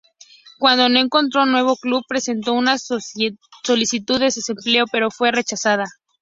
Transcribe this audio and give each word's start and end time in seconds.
Cuando 0.57 0.89
no 0.89 0.97
encontró 0.97 1.45
nuevo 1.45 1.75
club, 1.75 2.01
presentó 2.07 2.53
una 2.53 2.79
solicitud 2.79 4.17
de 4.17 4.25
desempleo, 4.25 4.85
pero 4.91 5.11
fue 5.11 5.31
rechazada. 5.31 5.85